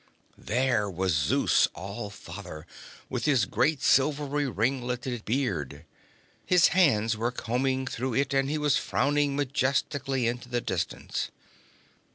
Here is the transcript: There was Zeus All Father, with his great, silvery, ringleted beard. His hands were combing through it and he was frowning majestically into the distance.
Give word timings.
There 0.39 0.89
was 0.89 1.13
Zeus 1.13 1.67
All 1.75 2.09
Father, 2.09 2.65
with 3.07 3.25
his 3.25 3.45
great, 3.45 3.83
silvery, 3.83 4.49
ringleted 4.49 5.23
beard. 5.25 5.85
His 6.43 6.69
hands 6.69 7.15
were 7.15 7.29
combing 7.31 7.85
through 7.85 8.15
it 8.15 8.33
and 8.33 8.49
he 8.49 8.57
was 8.57 8.77
frowning 8.77 9.35
majestically 9.35 10.25
into 10.25 10.49
the 10.49 10.59
distance. 10.59 11.29